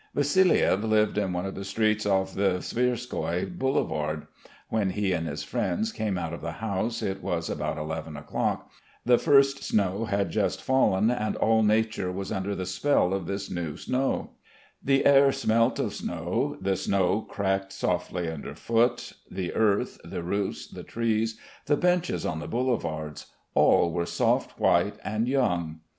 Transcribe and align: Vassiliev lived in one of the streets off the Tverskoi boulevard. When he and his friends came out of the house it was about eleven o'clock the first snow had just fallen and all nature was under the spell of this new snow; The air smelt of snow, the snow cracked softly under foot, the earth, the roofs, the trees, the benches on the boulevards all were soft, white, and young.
Vassiliev 0.15 0.83
lived 0.83 1.15
in 1.19 1.31
one 1.31 1.45
of 1.45 1.53
the 1.53 1.63
streets 1.63 2.07
off 2.07 2.33
the 2.33 2.57
Tverskoi 2.59 3.45
boulevard. 3.59 4.25
When 4.69 4.89
he 4.89 5.13
and 5.13 5.27
his 5.27 5.43
friends 5.43 5.91
came 5.91 6.17
out 6.17 6.33
of 6.33 6.41
the 6.41 6.53
house 6.53 7.03
it 7.03 7.21
was 7.21 7.51
about 7.51 7.77
eleven 7.77 8.17
o'clock 8.17 8.71
the 9.05 9.19
first 9.19 9.63
snow 9.63 10.05
had 10.05 10.31
just 10.31 10.59
fallen 10.59 11.11
and 11.11 11.35
all 11.35 11.61
nature 11.61 12.11
was 12.11 12.31
under 12.31 12.55
the 12.55 12.65
spell 12.65 13.13
of 13.13 13.27
this 13.27 13.51
new 13.51 13.77
snow; 13.77 14.31
The 14.83 15.05
air 15.05 15.31
smelt 15.31 15.77
of 15.77 15.93
snow, 15.93 16.57
the 16.59 16.75
snow 16.77 17.21
cracked 17.21 17.71
softly 17.71 18.27
under 18.27 18.55
foot, 18.55 19.13
the 19.29 19.53
earth, 19.53 19.99
the 20.03 20.23
roofs, 20.23 20.65
the 20.67 20.81
trees, 20.81 21.37
the 21.67 21.77
benches 21.77 22.25
on 22.25 22.39
the 22.39 22.47
boulevards 22.47 23.27
all 23.53 23.91
were 23.91 24.07
soft, 24.07 24.59
white, 24.59 24.95
and 25.03 25.27
young. 25.27 25.81